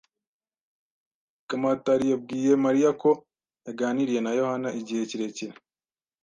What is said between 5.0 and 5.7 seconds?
kirekire.